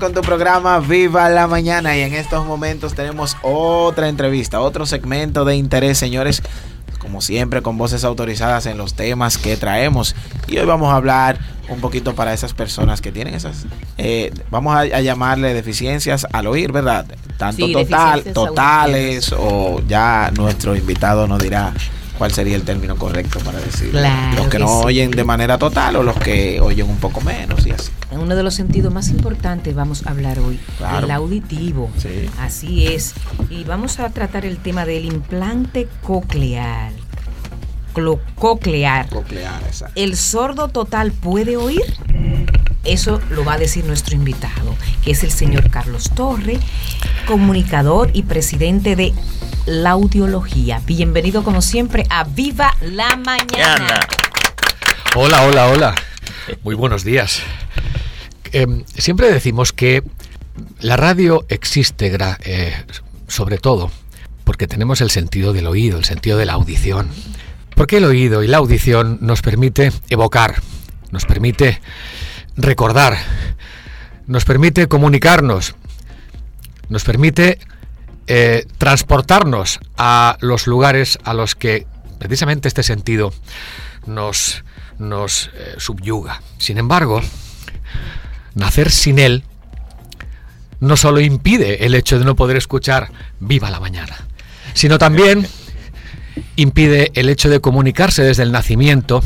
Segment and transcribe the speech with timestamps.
[0.00, 5.44] con tu programa Viva la Mañana y en estos momentos tenemos otra entrevista, otro segmento
[5.44, 6.40] de interés, señores,
[7.00, 10.14] como siempre con voces autorizadas en los temas que traemos
[10.46, 13.66] y hoy vamos a hablar un poquito para esas personas que tienen esas,
[13.96, 17.04] eh, vamos a, a, llamarle deficiencias al oír, ¿verdad?
[17.36, 21.74] Tanto Sí, total, totales o ya nuestro invitado nos dirá
[22.16, 24.86] cuál sería el término correcto para decir Claro los que, que no sí.
[24.86, 27.90] oyen de manera total o los que oyen un poco menos y así.
[28.10, 31.04] En uno de los sentidos más importantes vamos a hablar hoy, Claro.
[31.04, 31.90] el auditivo.
[31.98, 32.28] Sí.
[32.40, 33.12] Así es.
[33.50, 36.92] Y vamos a tratar el tema del implante coclear.
[37.94, 39.08] Clo- coclear.
[39.10, 39.92] Coclear, exacto.
[40.00, 41.82] ¿El sordo total puede oír?
[42.84, 46.58] Eso lo va a decir nuestro invitado, que es el señor Carlos Torre,
[47.26, 49.12] comunicador y presidente de
[49.66, 50.80] la audiología.
[50.86, 54.00] Bienvenido como siempre a Viva la Mañana.
[55.14, 55.94] Hola, hola, hola.
[56.62, 57.42] Muy buenos días.
[58.52, 60.02] Em, siempre decimos que
[60.80, 62.12] la radio existe
[62.44, 62.84] eh,
[63.26, 63.90] sobre todo
[64.44, 67.08] porque tenemos el sentido del oído, el sentido de la audición.
[67.74, 70.62] Porque el oído y la audición nos permite evocar,
[71.10, 71.80] nos permite
[72.56, 73.18] recordar,
[74.26, 75.74] nos permite comunicarnos,
[76.88, 77.58] nos permite
[78.26, 81.86] eh, transportarnos a los lugares a los que
[82.18, 83.34] precisamente este sentido
[84.06, 84.64] nos,
[84.98, 86.40] nos eh, subyuga.
[86.56, 87.20] Sin embargo,
[88.54, 89.44] nacer sin él
[90.80, 93.10] no solo impide el hecho de no poder escuchar
[93.40, 94.16] viva la mañana,
[94.74, 95.46] sino también
[96.56, 99.22] impide el hecho de comunicarse desde el nacimiento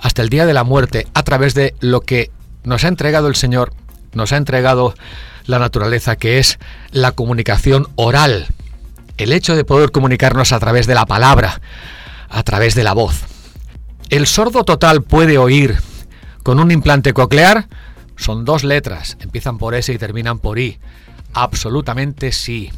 [0.00, 2.30] hasta el día de la muerte a través de lo que
[2.64, 3.72] nos ha entregado el Señor,
[4.12, 4.94] nos ha entregado
[5.46, 6.58] la naturaleza, que es
[6.92, 8.46] la comunicación oral,
[9.18, 11.60] el hecho de poder comunicarnos a través de la palabra,
[12.28, 13.24] a través de la voz.
[14.08, 15.76] ¿El sordo total puede oír
[16.42, 17.68] con un implante coclear?
[18.20, 20.78] Son dos letras, empiezan por S y terminan por I.
[21.32, 22.70] Absolutamente sí.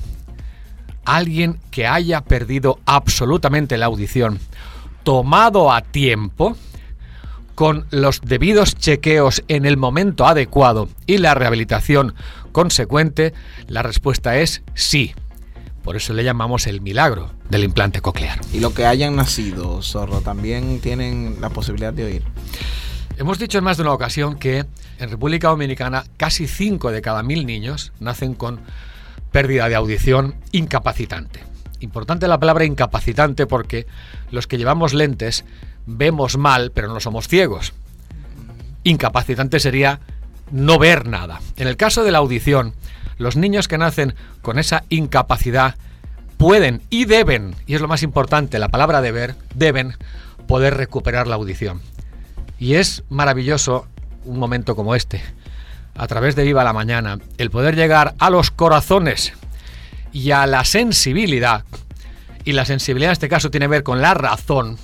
[1.05, 4.39] Alguien que haya perdido absolutamente la audición,
[5.03, 6.57] tomado a tiempo,
[7.57, 12.15] con los debidos chequeos en el momento adecuado y la rehabilitación
[12.53, 13.35] consecuente,
[13.67, 15.13] la respuesta es sí.
[15.83, 18.41] Por eso le llamamos el milagro del implante coclear.
[18.53, 22.23] Y los que hayan nacido sordo también tienen la posibilidad de oír.
[23.23, 24.67] Hemos dicho en más de una ocasión que
[24.99, 28.59] en República Dominicana casi 5 de cada mil niños nacen con
[29.31, 31.39] pérdida de audición incapacitante.
[31.79, 33.87] Importante la palabra incapacitante porque
[34.33, 35.45] los que llevamos lentes
[35.87, 37.75] vemos mal, pero no somos ciegos.
[38.83, 40.01] Incapacitante sería
[40.51, 41.41] no ver nada.
[41.57, 42.75] En el caso de la audición,
[43.19, 45.77] los niños que nacen con esa incapacidad
[46.39, 49.95] pueden y deben, y es lo más importante, la palabra deber, deben
[50.49, 51.81] poder recuperar la audición.
[52.63, 53.89] Y es maravilloso
[54.25, 55.21] un momento como este,
[55.97, 59.33] a través de Viva la Mañana, el poder llegar a los corazones
[60.13, 61.65] y a la sensibilidad,
[62.45, 64.79] y la sensibilidad en este caso tiene que ver con la razón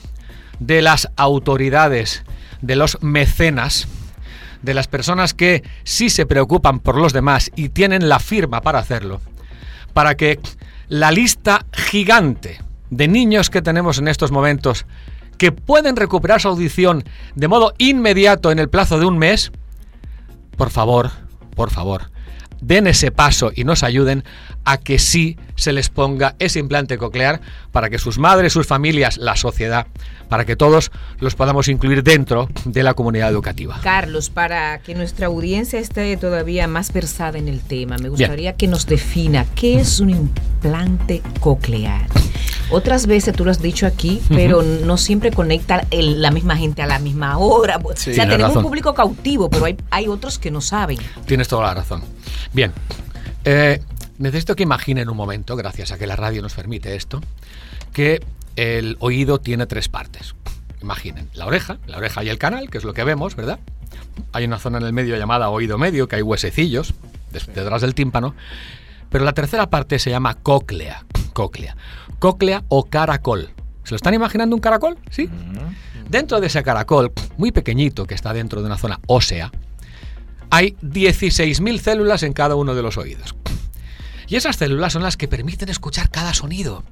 [0.59, 2.25] de las autoridades,
[2.62, 3.87] de los mecenas,
[4.61, 8.81] de las personas que sí se preocupan por los demás y tienen la firma para
[8.81, 9.21] hacerlo,
[9.93, 10.41] para que
[10.88, 14.84] la lista gigante de niños que tenemos en estos momentos
[15.38, 17.04] que pueden recuperar su audición
[17.34, 19.53] de modo inmediato en el plazo de un mes,
[20.56, 21.10] por favor,
[21.54, 22.10] por favor,
[22.60, 24.24] den ese paso y nos ayuden
[24.64, 27.41] a que sí se les ponga ese implante coclear
[27.72, 29.86] para que sus madres, sus familias, la sociedad,
[30.28, 33.78] para que todos los podamos incluir dentro de la comunidad educativa.
[33.82, 38.66] Carlos, para que nuestra audiencia esté todavía más versada en el tema, me gustaría que
[38.66, 42.06] nos defina qué es un implante coclear.
[42.70, 46.82] Otras veces tú lo has dicho aquí, pero no siempre conecta el- la misma gente
[46.82, 47.78] a la misma hora.
[47.82, 48.58] o sea, tenemos razón.
[48.58, 50.98] un público cautivo, pero hay, hay otros que no saben.
[51.25, 52.02] Tienes toda la razón.
[52.53, 52.72] Bien,
[53.44, 53.81] eh,
[54.19, 57.21] necesito que imaginen un momento, gracias a que la radio nos permite esto,
[57.93, 58.25] que
[58.56, 60.34] el oído tiene tres partes.
[60.83, 63.59] Imaginen, la oreja, la oreja y el canal, que es lo que vemos, ¿verdad?
[64.33, 66.94] Hay una zona en el medio llamada oído medio, que hay huesecillos
[67.31, 68.34] detrás del tímpano.
[69.11, 71.05] Pero la tercera parte se llama cóclea.
[71.32, 71.76] Cóclea.
[72.19, 73.50] Cóclea o caracol.
[73.85, 74.99] ¿Se lo están imaginando un caracol?
[75.11, 75.31] ¿Sí?
[76.08, 79.50] Dentro de ese caracol, muy pequeñito, que está dentro de una zona ósea,
[80.50, 83.35] hay 16.000 células en cada uno de los oídos.
[84.27, 86.85] Y esas células son las que permiten escuchar cada sonido.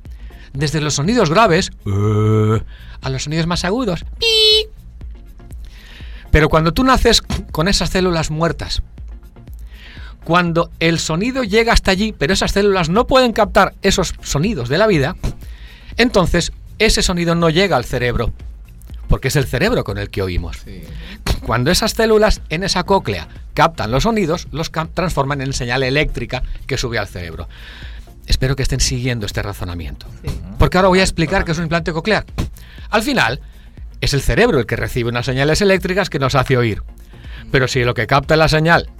[0.53, 2.62] Desde los sonidos graves eh,
[3.03, 4.05] a los sonidos más agudos.
[6.31, 7.23] Pero cuando tú naces
[7.53, 8.82] con esas células muertas,
[10.25, 14.79] cuando el sonido llega hasta allí, pero esas células no pueden captar esos sonidos de
[14.79, 15.17] la vida,
[15.97, 18.32] entonces ese sonido no llega al cerebro,
[19.08, 20.58] porque es el cerebro con el que oímos.
[20.64, 20.82] Sí.
[21.44, 26.76] cuando esas células en esa cóclea captan los sonidos, los transforman en señal eléctrica que
[26.76, 27.49] sube al cerebro.
[28.26, 30.06] Espero que estén siguiendo este razonamiento.
[30.58, 32.26] Porque ahora voy a explicar qué es un implante coclear.
[32.91, 33.41] Al final,
[34.00, 36.82] es el cerebro el que recibe unas señales eléctricas que nos hace oír.
[37.50, 38.91] Pero si lo que capta la señal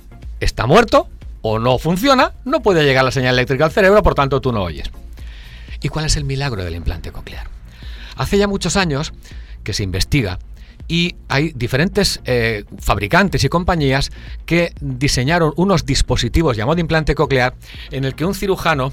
[0.41, 1.08] está muerto
[1.43, 4.62] o no funciona, no puede llegar la señal eléctrica al cerebro, por tanto tú no
[4.62, 4.91] oyes.
[5.82, 7.49] ¿Y cuál es el milagro del implante coclear?
[8.17, 9.12] Hace ya muchos años
[9.66, 10.38] que se investiga.
[10.86, 14.12] Y hay diferentes eh, fabricantes y compañías
[14.46, 17.54] que diseñaron unos dispositivos llamados implante coclear
[17.90, 18.92] en el que un cirujano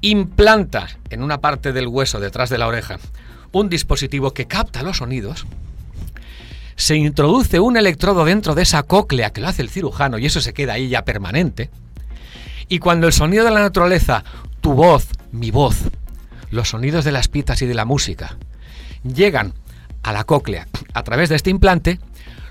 [0.00, 2.98] implanta en una parte del hueso detrás de la oreja
[3.52, 5.46] un dispositivo que capta los sonidos,
[6.76, 10.40] se introduce un electrodo dentro de esa cóclea que lo hace el cirujano y eso
[10.40, 11.70] se queda ahí ya permanente,
[12.68, 14.24] y cuando el sonido de la naturaleza,
[14.60, 15.76] tu voz, mi voz,
[16.50, 18.36] los sonidos de las pitas y de la música,
[19.02, 19.54] llegan
[20.02, 21.98] a la cóclea a través de este implante,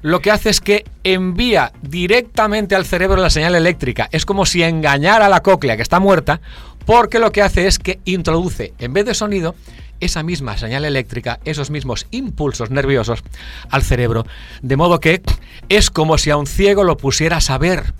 [0.01, 4.07] lo que hace es que envía directamente al cerebro la señal eléctrica.
[4.11, 6.39] Es como si engañara a la cóclea que está muerta,
[6.85, 9.55] porque lo que hace es que introduce, en vez de sonido,
[9.99, 13.21] esa misma señal eléctrica, esos mismos impulsos nerviosos
[13.69, 14.25] al cerebro,
[14.61, 15.21] de modo que
[15.67, 17.93] es como si a un ciego lo pusiera a saber.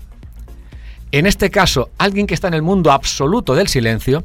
[1.12, 4.24] En este caso, alguien que está en el mundo absoluto del silencio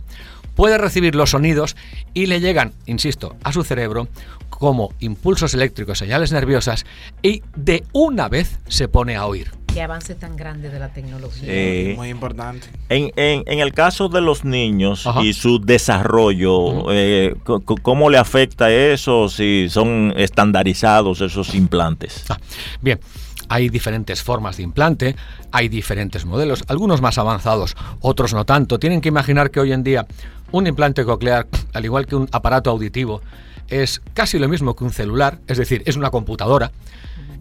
[0.56, 1.76] puede recibir los sonidos
[2.14, 4.08] y le llegan, insisto, a su cerebro
[4.50, 6.86] como impulsos eléctricos, señales nerviosas
[7.22, 9.52] y de una vez se pone a oír.
[9.74, 11.96] Qué avance tan grande de la tecnología.
[11.98, 12.68] Muy importante.
[12.88, 17.36] En, en, el caso de los niños y su desarrollo, eh,
[17.82, 22.24] ¿cómo le afecta eso si son estandarizados esos implantes?
[22.30, 22.38] Ah,
[22.82, 23.02] bien.
[23.50, 25.16] Hay diferentes formas de implante,
[25.52, 28.80] hay diferentes modelos, algunos más avanzados, otros no tanto.
[28.80, 30.08] Tienen que imaginar que hoy en día
[30.52, 33.22] un implante coclear, al igual que un aparato auditivo,
[33.68, 36.72] es casi lo mismo que un celular, es decir, es una computadora.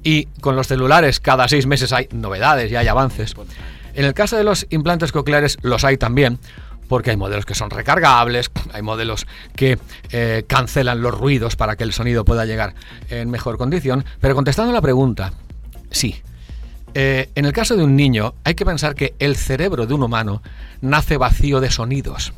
[0.02, 3.34] Y con los celulares cada seis meses hay novedades y hay avances.
[3.94, 6.38] En el caso de los implantes cocleares los hay también,
[6.88, 9.78] porque hay modelos que son recargables, hay modelos que
[10.10, 12.74] eh, cancelan los ruidos para que el sonido pueda llegar
[13.08, 14.04] en mejor condición.
[14.20, 15.32] Pero contestando a la pregunta,
[15.90, 16.22] sí.
[16.96, 20.02] Eh, en el caso de un niño, hay que pensar que el cerebro de un
[20.02, 20.42] humano
[20.80, 22.32] nace vacío de sonidos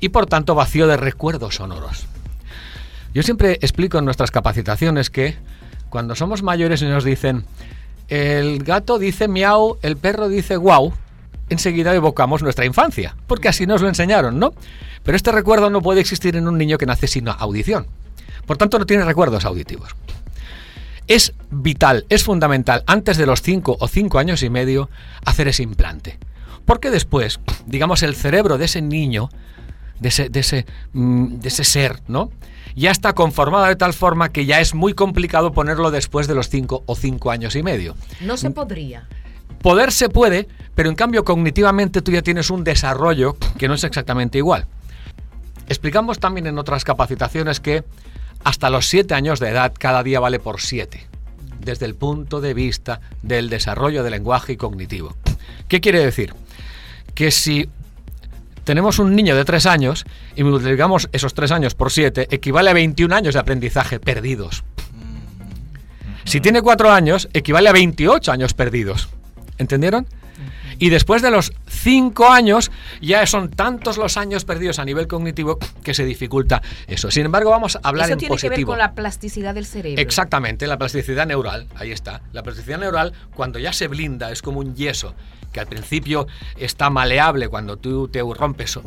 [0.00, 2.06] y por tanto vacío de recuerdos sonoros.
[3.14, 5.36] Yo siempre explico en nuestras capacitaciones que
[5.88, 7.44] cuando somos mayores y nos dicen
[8.08, 10.92] el gato dice miau, el perro dice guau,
[11.50, 14.54] enseguida evocamos nuestra infancia, porque así nos lo enseñaron, ¿no?
[15.02, 17.86] Pero este recuerdo no puede existir en un niño que nace sin audición.
[18.46, 19.90] Por tanto, no tiene recuerdos auditivos.
[21.06, 24.90] Es vital, es fundamental, antes de los 5 o 5 años y medio,
[25.24, 26.18] hacer ese implante.
[26.64, 29.30] Porque después, digamos, el cerebro de ese niño,
[30.00, 32.30] de ese, de ese, mm, de ese ser, ¿no?
[32.78, 36.48] ya está conformado de tal forma que ya es muy complicado ponerlo después de los
[36.48, 37.96] cinco o cinco años y medio.
[38.20, 39.08] No se podría.
[39.60, 40.46] Poder se puede,
[40.76, 44.66] pero en cambio cognitivamente tú ya tienes un desarrollo que no es exactamente igual.
[45.68, 47.82] Explicamos también en otras capacitaciones que
[48.44, 51.06] hasta los siete años de edad cada día vale por siete,
[51.60, 55.16] desde el punto de vista del desarrollo del lenguaje y cognitivo.
[55.66, 56.32] ¿Qué quiere decir?
[57.14, 57.68] Que si
[58.68, 60.04] tenemos un niño de 3 años
[60.36, 64.62] y multiplicamos esos 3 años por 7, equivale a 21 años de aprendizaje perdidos.
[66.24, 69.08] Si tiene 4 años, equivale a 28 años perdidos.
[69.56, 70.06] ¿Entendieron?
[70.78, 72.70] Y después de los 5 años,
[73.00, 77.10] ya son tantos los años perdidos a nivel cognitivo que se dificulta eso.
[77.10, 80.00] Sin embargo, vamos a hablar eso tiene que ver con la plasticidad del cerebro.
[80.00, 82.22] Exactamente, la plasticidad neural, ahí está.
[82.32, 85.14] La plasticidad neural, cuando ya se blinda, es como un yeso
[85.52, 86.26] que al principio
[86.56, 88.78] está maleable cuando tú te rompes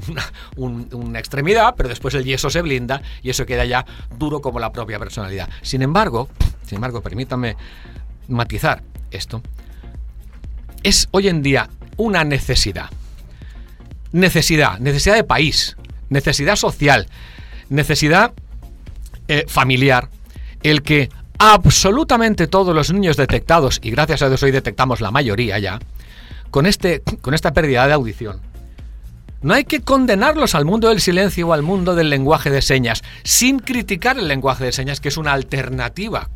[0.55, 3.85] una, extremidad, pero después el yeso se blinda y eso queda ya
[4.17, 5.49] duro como la propia personalidad.
[5.61, 6.29] Sin embargo,
[6.65, 7.55] sin embargo, permítame
[8.27, 9.41] matizar esto.
[10.83, 12.89] Es hoy en día una necesidad.
[14.11, 15.77] Necesidad, necesidad de país,
[16.09, 17.07] necesidad social,
[17.69, 18.33] necesidad
[19.27, 20.09] eh, familiar,
[20.63, 25.59] el que absolutamente todos los niños detectados, y gracias a Dios hoy detectamos la mayoría
[25.59, 25.79] ya,
[26.49, 28.41] con, este, con esta pérdida de audición.
[29.41, 33.03] No hay que condenarlos al mundo del silencio o al mundo del lenguaje de señas,
[33.23, 36.29] sin criticar el lenguaje de señas, que es una alternativa.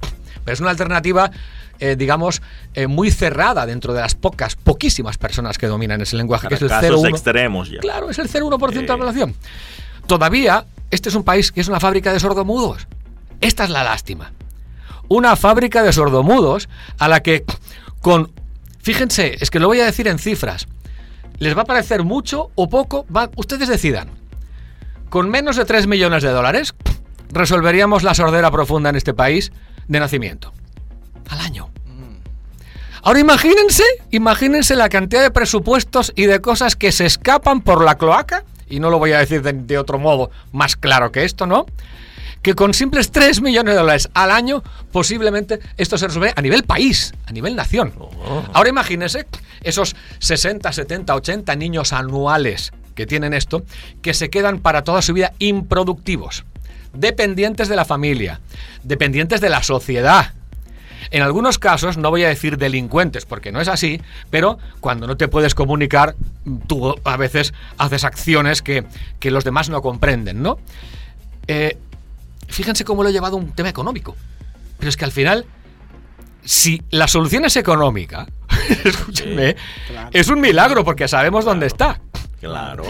[0.46, 1.32] Pero es una alternativa,
[1.80, 2.42] eh, digamos,
[2.74, 6.62] eh, muy cerrada dentro de las pocas, poquísimas personas que dominan ese lenguaje, que es
[6.62, 7.10] el 0,1%.
[7.10, 7.80] extremos ya.
[7.80, 9.36] Claro, es el 0,1% de la población.
[10.08, 12.88] Todavía, este es un país que es una fábrica de sordomudos.
[13.42, 14.32] Esta es la lástima.
[15.10, 17.44] Una fábrica de sordomudos a la que
[18.02, 18.32] con
[18.86, 20.68] Fíjense, es que lo voy a decir en cifras.
[21.40, 23.08] ¿Les va a parecer mucho o poco?
[23.36, 24.12] ustedes decidan.
[25.10, 26.76] Con menos de 3 millones de dólares
[27.32, 29.52] resolveríamos la sordera profunda en este país
[29.88, 30.54] de nacimiento.
[31.30, 31.70] Al año.
[33.02, 38.00] Ahora imagínense, imagínense la cantidad de presupuestos y de cosas que se escapan por la
[38.00, 41.68] cloaca, y no lo voy a decir de, otro modo más claro que esto, ¿no?
[42.42, 44.62] que con simples 3 millones de dólares al año,
[44.92, 47.94] posiblemente esto se resuelve a nivel país, a nivel nación.
[47.98, 48.44] Oh.
[48.54, 49.26] Ahora imagínense
[49.64, 53.64] esos 60, 70, 80 niños anuales que tienen esto,
[54.02, 56.46] que se quedan para toda su vida improductivos,
[56.96, 58.40] dependientes de la familia,
[58.84, 60.34] dependientes de la sociedad.
[61.12, 65.18] En algunos casos, no voy a decir delincuentes, porque no es así, pero cuando no
[65.18, 66.16] te puedes comunicar,
[66.68, 68.86] tú a veces haces acciones que,
[69.22, 70.58] los demás no comprenden, ¿no?
[71.48, 71.78] Eh,
[72.48, 74.16] fíjense cómo lo he llevado un tema económico.
[74.80, 75.46] Pero es que al final,
[76.44, 78.28] si la solución es económica,
[78.84, 79.56] escúchenme,
[80.12, 82.02] es un milagro porque sabemos dónde está.
[82.40, 82.84] Claro.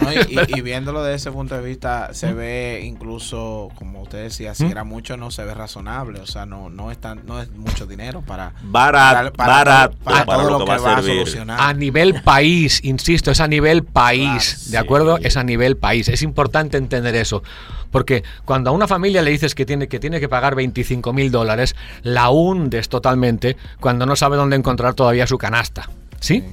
[0.48, 4.84] y, viéndolo desde ese punto de vista, se ve incluso, como usted decía, si era
[4.84, 6.20] mucho, no se ve razonable.
[6.20, 8.54] O sea, no, no, es, no es mucho dinero para.
[8.64, 9.90] Barato, para,
[10.26, 11.60] todo, lo, que, va, a, solucionar.
[11.60, 14.72] A nivel país, insisto, es a nivel país.
[14.72, 15.18] ¿De acuerdo?
[15.18, 16.08] Es a nivel país.
[16.10, 17.44] Es importante entender eso.
[17.92, 21.32] Porque cuando a una familia le dices que tiene que, tiene que pagar 25 mil
[21.32, 25.90] dólares, la hundes totalmente cuando no sabe dónde encontrar todavía su canasta.
[26.20, 26.44] ¿Sí?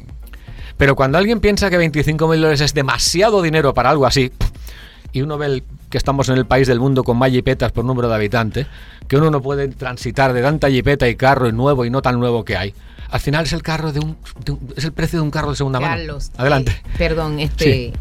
[0.82, 4.32] Pero cuando alguien piensa que 25 mil dólares es demasiado dinero para algo así,
[5.12, 8.08] y uno ve que estamos en el país del mundo con más jipetas por número
[8.08, 8.66] de habitantes,
[9.06, 12.18] que uno no puede transitar de tanta jipeta y carro y nuevo y no tan
[12.18, 12.74] nuevo que hay,
[13.10, 14.16] al final es el carro de un,
[14.74, 16.40] es el precio de un carro de segunda Carlos, mano.
[16.40, 16.72] Adelante.
[16.72, 17.92] Eh, perdón, este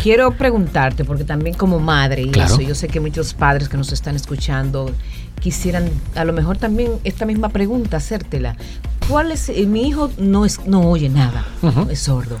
[0.00, 3.90] quiero preguntarte porque también como madre y eso, yo sé que muchos padres que nos
[3.90, 4.88] están escuchando
[5.40, 8.56] quisieran a lo mejor también esta misma pregunta hacértela.
[9.08, 11.44] ¿Cuál es eh, mi hijo no es no oye nada,
[11.90, 12.38] es sordo.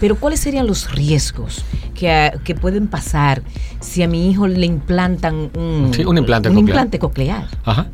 [0.00, 3.42] Pero ¿cuáles serían los riesgos que, que, pueden pasar
[3.80, 7.48] si a mi hijo le implantan un, un implante un implante coclear?
[7.64, 7.86] Ajá.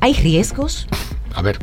[0.00, 0.88] ¿Hay riesgos?
[1.34, 1.58] A ver,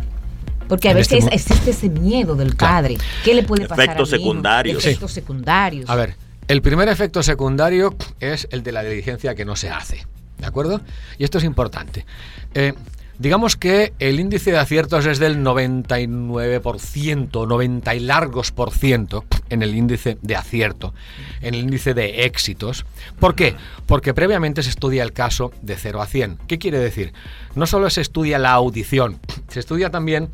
[0.70, 2.98] porque a veces este existe ese miedo del padre.
[3.25, 3.86] ¿Qué le puede pasar?
[3.86, 4.86] Efectos secundarios.
[4.86, 5.89] Efectos secundarios.
[5.89, 6.15] A ver,
[6.48, 10.06] el primer efecto secundario es el de la diligencia que no se hace.
[10.39, 10.81] ¿De acuerdo?
[11.17, 12.05] Y esto es importante.
[12.53, 12.74] Eh,
[13.17, 19.62] digamos que el índice de aciertos es del 99%, 90 y largos por ciento en
[19.62, 20.93] el índice de acierto,
[21.41, 22.86] en el índice de éxitos.
[23.19, 23.55] ¿Por qué?
[23.86, 26.39] Porque previamente se estudia el caso de 0 a 100.
[26.48, 27.13] ¿Qué quiere decir?
[27.55, 29.19] No solo se estudia la audición,
[29.50, 30.29] se estudia también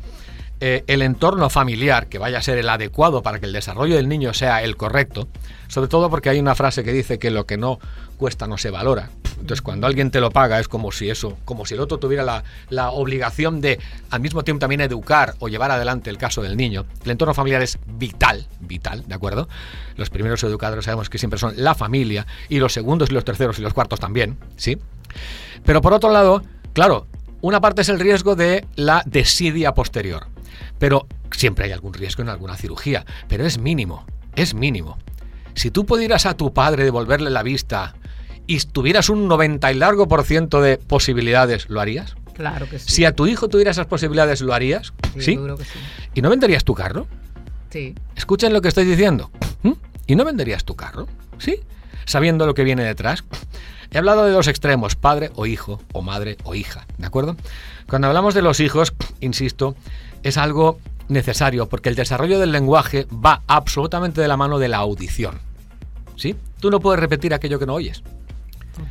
[0.60, 4.08] eh, el entorno familiar, que vaya a ser el adecuado para que el desarrollo del
[4.08, 5.28] niño sea el correcto,
[5.68, 7.78] sobre todo porque hay una frase que dice que lo que no
[8.16, 9.10] cuesta no se valora.
[9.38, 12.24] Entonces, cuando alguien te lo paga, es como si eso, como si el otro tuviera
[12.24, 13.78] la, la obligación de
[14.10, 16.86] al mismo tiempo también educar o llevar adelante el caso del niño.
[17.04, 19.48] El entorno familiar es vital, vital, ¿de acuerdo?
[19.96, 23.58] Los primeros educadores sabemos que siempre son la familia, y los segundos y los terceros
[23.58, 24.78] y los cuartos también, ¿sí?
[25.64, 27.06] Pero por otro lado, claro,
[27.42, 30.28] una parte es el riesgo de la desidia posterior.
[30.78, 34.98] Pero siempre hay algún riesgo en alguna cirugía, pero es mínimo, es mínimo.
[35.54, 37.94] Si tú pudieras a tu padre devolverle la vista
[38.46, 42.16] y tuvieras un 90 y largo por ciento de posibilidades, ¿lo harías?
[42.34, 42.90] Claro que sí.
[42.90, 44.92] Si a tu hijo tuviera esas posibilidades, ¿lo harías?
[45.18, 45.38] Sí.
[46.14, 47.06] ¿Y no venderías tu carro?
[47.70, 47.94] Sí.
[48.14, 49.30] Escuchen lo que estoy diciendo.
[49.62, 49.72] ¿Mm?
[50.06, 51.08] ¿Y no venderías tu carro?
[51.38, 51.60] ¿Sí?
[52.04, 53.24] Sabiendo lo que viene detrás.
[53.90, 57.36] He hablado de dos extremos, padre o hijo, o madre o hija, ¿de acuerdo?
[57.88, 59.76] Cuando hablamos de los hijos, insisto,
[60.26, 64.78] es algo necesario porque el desarrollo del lenguaje va absolutamente de la mano de la
[64.78, 65.38] audición.
[66.16, 66.34] ¿Sí?
[66.58, 68.02] Tú no puedes repetir aquello que no oyes.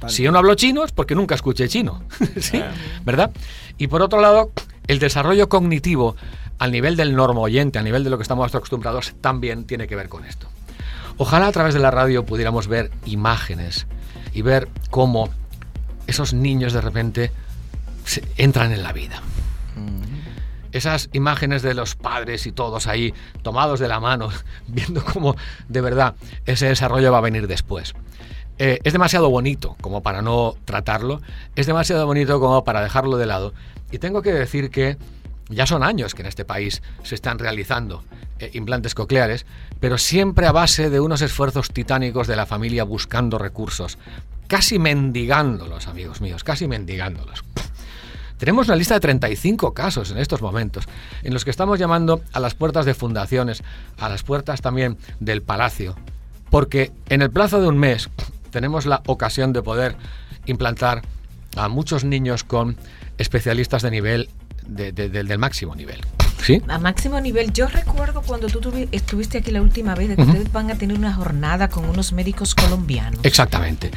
[0.08, 2.04] Si yo no hablo chino es porque nunca escuché chino.
[2.40, 2.64] ¿Sí?
[3.04, 3.32] ¿Verdad?
[3.78, 4.52] Y por otro lado,
[4.88, 6.16] el desarrollo cognitivo
[6.58, 9.96] al nivel del normo oyente, a nivel de lo que estamos acostumbrados, también tiene que
[9.98, 10.48] ver con esto.
[11.18, 13.88] Ojalá a través de la radio pudiéramos ver imágenes
[14.34, 15.30] y ver cómo
[16.08, 17.32] esos niños de repente
[18.38, 19.22] entran en la vida
[20.76, 24.30] esas imágenes de los padres y todos ahí tomados de la mano,
[24.68, 25.36] viendo cómo
[25.70, 26.16] de verdad
[26.46, 27.94] ese desarrollo va a venir después.
[28.58, 31.22] Eh, es demasiado bonito como para no tratarlo,
[31.56, 33.54] es demasiado bonito como para dejarlo de lado.
[33.92, 34.98] Y tengo que decir que
[35.50, 38.04] ya son años que en este país se están realizando
[38.40, 39.46] eh, implantes cocleares,
[39.80, 43.98] pero siempre a base de unos esfuerzos titánicos de la familia buscando recursos,
[44.48, 47.44] casi mendigándolos, amigos míos, casi mendigándolos.
[48.38, 50.86] Tenemos una lista de 35 casos en estos momentos,
[51.24, 53.64] en los que estamos llamando a las puertas de fundaciones,
[53.98, 55.96] a las puertas también del palacio,
[56.50, 58.10] porque en el plazo de un mes
[58.52, 59.96] tenemos la ocasión de poder
[60.46, 61.02] implantar
[61.56, 62.78] a muchos niños con
[63.18, 64.30] especialistas de nivel
[64.68, 66.02] del máximo nivel.
[66.46, 66.62] ¿Sí?
[66.68, 67.52] A máximo nivel.
[67.54, 70.96] Yo recuerdo cuando tú estuviste aquí la última vez de que ustedes van a tener
[70.96, 73.20] una jornada con unos médicos colombianos.
[73.24, 73.90] Exactamente.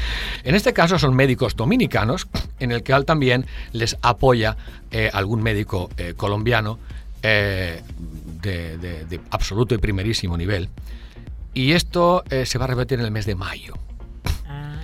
[0.44, 2.26] En este caso son médicos dominicanos,
[2.58, 4.56] en el que también les apoya
[4.90, 6.78] eh, algún médico eh, colombiano.
[7.22, 7.82] Eh,
[8.40, 10.70] de, absoluto y primerísimo nivel.
[11.52, 13.74] Y esto se va a repetir en el mes de mayo.
[14.46, 14.76] Ah,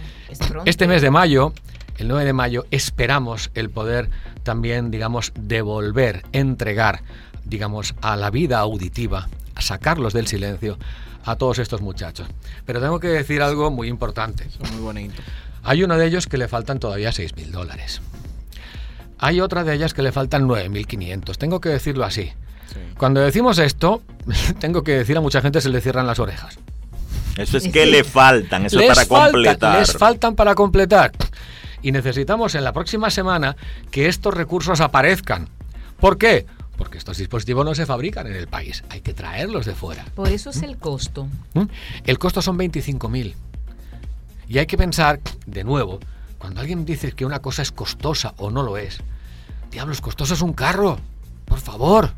[0.66, 1.54] este mes de mayo,
[1.96, 4.10] el 9 de mayo, esperamos el poder
[4.42, 7.02] también, digamos, devolver, entregar,
[7.44, 10.78] digamos, a la vida auditiva, a sacarlos del silencio
[11.24, 12.28] a todos estos muchachos.
[12.66, 14.46] Pero tengo que decir algo muy importante.
[14.72, 15.22] muy bonito.
[15.62, 18.02] Hay uno de ellos que le faltan todavía 6.000 dólares.
[19.18, 21.36] Hay otra de ellas que le faltan 9.500.
[21.38, 22.32] Tengo que decirlo así.
[22.98, 24.02] Cuando decimos esto,
[24.58, 26.58] tengo que decir a mucha gente se le cierran las orejas.
[27.36, 29.78] Eso es que le faltan, eso para completar.
[29.80, 31.12] Les faltan para completar.
[31.82, 33.56] Y necesitamos en la próxima semana
[33.90, 35.48] que estos recursos aparezcan.
[35.98, 36.46] ¿Por qué?
[36.76, 40.04] Porque estos dispositivos no se fabrican en el país, hay que traerlos de fuera.
[40.14, 41.28] Por eso es el costo.
[41.54, 41.64] ¿Mm?
[42.04, 43.34] El costo son 25.000.
[44.48, 46.00] Y hay que pensar, de nuevo,
[46.38, 48.98] cuando alguien dice que una cosa es costosa o no lo es,
[49.70, 50.98] diablos, costoso es un carro,
[51.44, 52.12] por favor.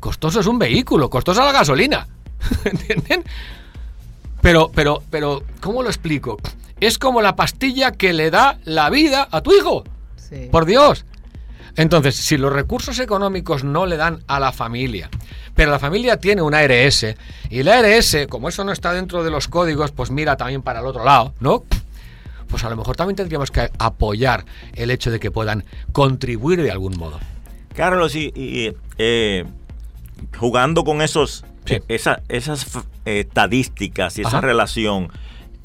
[0.00, 2.06] Costoso es un vehículo, costosa la gasolina.
[2.64, 3.24] ¿Entienden?
[4.40, 6.36] Pero, pero, pero, ¿cómo lo explico?
[6.78, 9.84] Es como la pastilla que le da la vida a tu hijo.
[10.50, 11.04] Por Dios.
[11.76, 15.10] Entonces, si los recursos económicos no le dan a la familia,
[15.54, 17.06] pero la familia tiene una ARS,
[17.50, 20.80] y la ARS, como eso no está dentro de los códigos, pues mira también para
[20.80, 21.64] el otro lado, ¿no?
[22.48, 26.70] Pues a lo mejor también tendríamos que apoyar el hecho de que puedan contribuir de
[26.70, 27.20] algún modo.
[27.74, 29.44] Carlos, y, eh,
[30.38, 31.44] jugando con esos,
[31.88, 32.66] esas
[33.04, 35.12] eh, estadísticas y esa relación,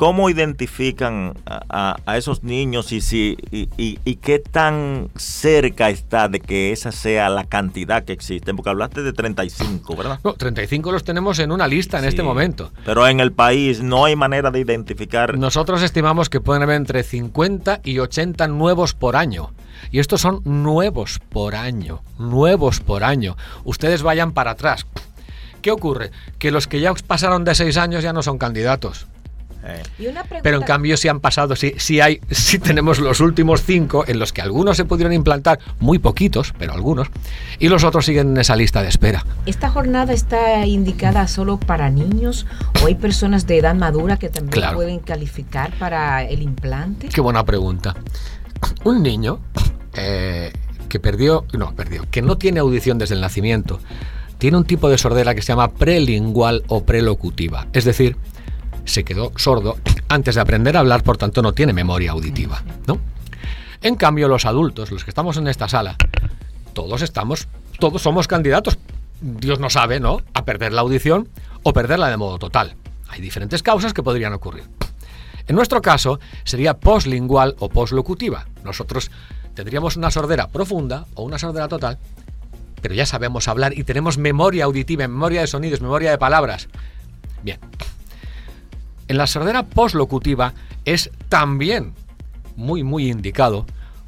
[0.02, 6.92] ¿Cómo identifican a, esos niños y, si, y, qué tan cerca está de que esa
[6.92, 8.52] sea la cantidad que existe?
[8.56, 10.20] Porque hablaste de 35, ¿verdad?
[10.24, 12.72] No, 35 los tenemos en una lista en este momento.
[12.84, 15.38] Pero en el país no hay manera de identificar.
[15.38, 19.54] Nosotros estimamos que pueden haber entre 50 y 80 nuevos por año.
[19.92, 23.38] Y estos son nuevos por año, nuevos por año.
[23.66, 24.88] Ustedes vayan para atrás.
[25.62, 26.10] ¿Qué ocurre?
[26.40, 29.06] Que los que ya pasaron de 6 años ya no son candidatos.
[29.64, 29.84] Eh.
[30.42, 34.34] Pero en cambio si han pasado, si, hay, si tenemos los últimos cinco en los
[34.34, 37.08] que algunos se pudieron implantar, muy poquitos, pero algunos,
[37.60, 39.26] y los otros siguen en esa lista de espera.
[39.46, 42.46] ¿Esta jornada está indicada solo para niños
[42.82, 47.10] o hay personas de edad madura que también pueden calificar para el implante?
[47.10, 47.96] Qué buena pregunta.
[48.84, 49.40] Un niño
[49.94, 50.52] eh,
[50.90, 53.80] que perdió, no, perdió, que no tiene audición desde el nacimiento,
[54.38, 58.18] tiene un tipo de sordera que se llama prelingual o prelocutiva, es decir,
[58.86, 59.78] se quedó sordo
[60.10, 63.00] antes de aprender a hablar, por tanto no tiene memoria auditiva, ¿no?
[63.82, 65.96] En cambio, los adultos, los que estamos en esta sala,
[66.74, 67.48] todos estamos,
[67.80, 68.78] todos somos candidatos,
[69.22, 71.30] Dios no sabe, ¿no?, a perder la audición
[71.64, 72.76] o perderla de modo total.
[73.10, 74.64] Hay diferentes causas que podrían ocurrir.
[75.48, 78.46] En nuestro caso, sería poslingual o poslocutiva.
[78.64, 79.12] Nosotros
[79.54, 81.98] tendríamos una sordera profunda o una sordera total,
[82.82, 86.68] pero ya sabemos hablar y tenemos memoria auditiva, memoria de sonidos, memoria de palabras.
[87.44, 87.60] Bien,
[89.12, 90.54] en la sordera poslocutiva
[90.86, 91.94] es también
[92.56, 93.66] muy, muy indicado,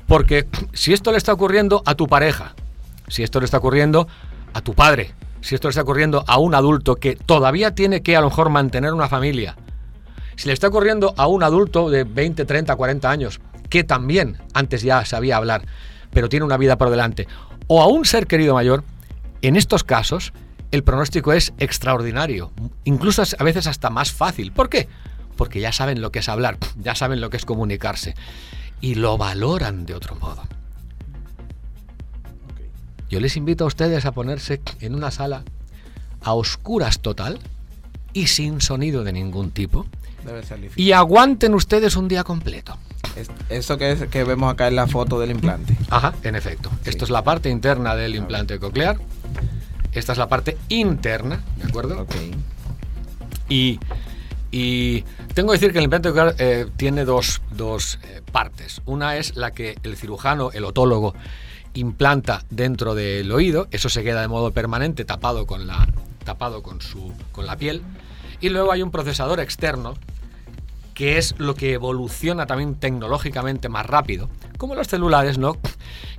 [0.08, 2.56] porque si esto le está ocurriendo a tu pareja,
[3.10, 4.08] si esto le está ocurriendo
[4.54, 5.12] a tu padre,
[5.42, 8.50] si esto le está ocurriendo a un adulto que todavía tiene que a lo mejor
[8.50, 9.58] mantener una familia,
[10.38, 14.84] si le está ocurriendo a un adulto de 20, 30, 40 años, que también antes
[14.84, 15.64] ya sabía hablar,
[16.12, 17.28] pero tiene una vida por delante,
[17.68, 18.86] o a un ser querido mayor,
[19.42, 20.32] en estos casos
[20.74, 22.52] el pronóstico es extraordinario,
[22.84, 24.52] incluso a veces hasta más fácil.
[24.52, 24.90] ¿Por qué?
[25.38, 28.16] Porque ya saben lo que es hablar, ya saben lo que es comunicarse
[28.82, 30.42] y lo valoran de otro modo.
[33.08, 35.44] Yo les invito a ustedes a ponerse en una sala
[36.24, 37.38] a oscuras total
[38.12, 39.86] y sin sonido de ningún tipo.
[40.76, 42.80] y aguanten ustedes un día completo.
[43.48, 45.78] Eso que, que vemos acá en la foto del implante.
[45.92, 46.72] Ajá, en efecto.
[46.84, 48.98] Esto es la parte interna del implante coclear.
[49.94, 52.02] Esta es la parte interna, ¿de acuerdo?
[52.02, 52.16] Ok.
[53.50, 53.80] Y,
[55.34, 57.42] tengo que decir que el implante eh, tiene dos,
[58.04, 58.82] eh, partes.
[58.86, 61.16] Una es la que el cirujano, el otólogo,
[61.74, 63.68] implanta dentro del oído.
[63.72, 65.88] Eso se queda de modo permanente tapado con la,
[66.24, 67.82] tapado con, su, con la piel.
[68.42, 69.96] Y luego hay un procesador externo
[70.94, 75.58] que es lo que evoluciona también tecnológicamente más rápido, como los celulares, ¿no?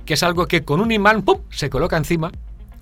[0.05, 1.39] Que es algo que con un imán ¡pum!
[1.49, 2.31] se coloca encima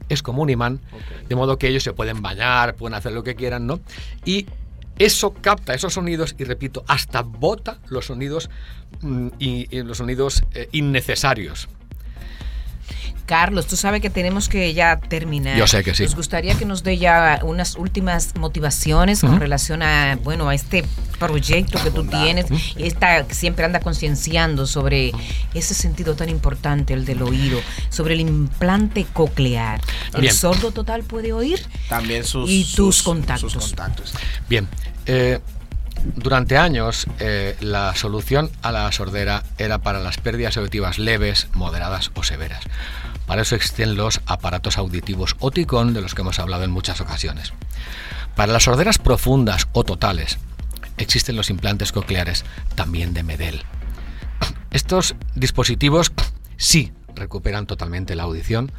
[0.09, 0.79] es como un imán,
[1.27, 3.79] de modo que ellos se pueden bañar, pueden hacer lo que quieran, ¿no?
[4.25, 4.47] Y
[4.99, 8.49] eso capta esos sonidos y repito, hasta bota los sonidos
[9.01, 11.67] mm, y, los sonidos eh, innecesarios.
[13.25, 15.57] Carlos, tú sabes que tenemos que ya terminar.
[15.57, 16.03] Yo sé que sí.
[16.03, 20.83] Nos gustaría que nos dé ya unas últimas motivaciones con relación a, bueno, a este
[21.19, 25.11] proyecto que tú tienes y esta siempre anda concienciando sobre
[25.53, 27.59] ese sentido tan importante, el del oído,
[27.89, 29.81] sobre el implante coclear.
[30.13, 31.65] ¿El sordo total puede oír?
[31.87, 33.55] También sus, y tus contactos.
[33.55, 34.13] contactos.
[34.49, 34.67] Bien.
[35.05, 35.39] Eh,
[36.15, 42.11] durante años, eh, la solución a la sordera era para las pérdidas auditivas leves, moderadas
[42.15, 42.63] o severas.
[43.25, 47.53] Para eso existen los aparatos auditivos Oticon, de los que hemos hablado en muchas ocasiones.
[48.35, 50.37] Para las sorderas profundas o totales,
[50.97, 52.43] existen los implantes cocleares,
[52.75, 53.61] también de Medel.
[54.71, 56.11] Estos dispositivos
[56.57, 58.71] sí recuperan totalmente la audición,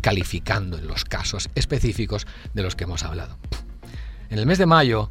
[0.00, 3.38] calificando en los casos específicos de los que hemos hablado.
[4.30, 5.10] En el mes de mayo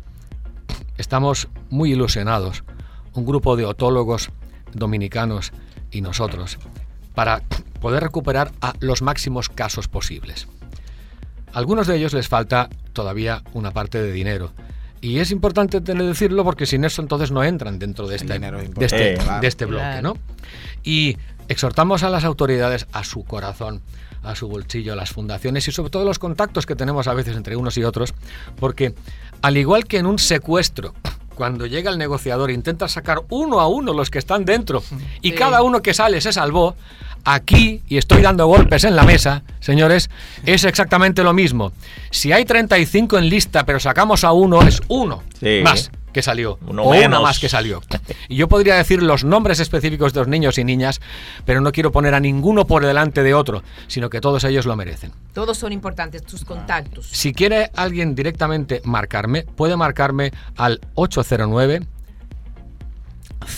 [0.97, 2.63] estamos muy ilusionados,
[3.13, 4.31] un grupo de otólogos
[4.73, 5.51] dominicanos
[5.91, 6.57] y nosotros,
[7.13, 7.43] para
[7.81, 10.47] poder recuperar a los máximos casos posibles.
[11.51, 14.53] A algunos de ellos les falta todavía una parte de dinero.
[15.01, 18.85] Y es importante tener decirlo porque sin eso entonces no entran dentro de este, de
[18.85, 20.01] este, de este bloque.
[20.01, 20.15] ¿no?
[20.83, 21.17] Y
[21.49, 23.81] exhortamos a las autoridades a su corazón,
[24.23, 27.35] a su bolsillo, a las fundaciones y sobre todo los contactos que tenemos a veces
[27.35, 28.13] entre unos y otros,
[28.59, 28.93] porque
[29.41, 30.93] al igual que en un secuestro,
[31.41, 34.83] cuando llega el negociador intenta sacar uno a uno los que están dentro
[35.23, 36.75] y cada uno que sale se salvó,
[37.25, 40.11] aquí, y estoy dando golpes en la mesa, señores,
[40.45, 41.71] es exactamente lo mismo.
[42.11, 45.23] Si hay 35 en lista, pero sacamos a uno, es uno
[45.63, 46.59] más que salió.
[46.67, 47.81] Uno o una más que salió.
[48.27, 51.01] Y yo podría decir los nombres específicos de los niños y niñas,
[51.45, 54.75] pero no quiero poner a ninguno por delante de otro, sino que todos ellos lo
[54.75, 55.11] merecen.
[55.33, 57.07] Todos son importantes, tus contactos.
[57.11, 61.81] Si quiere alguien directamente marcarme, puede marcarme al 809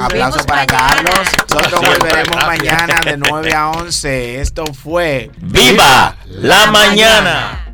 [0.00, 1.14] Aplausos para Carlos.
[1.50, 4.40] Nosotros volveremos mañana de 9 a 11.
[4.40, 7.71] Esto fue ¡Viva la mañana!